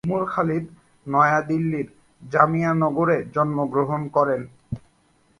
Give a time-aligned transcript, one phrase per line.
[0.07, 0.65] উমর খালিদ
[1.05, 1.87] নয়া দিল্লির
[2.23, 4.41] জামিয়া নগরে জন্মগ্রহণ করেন।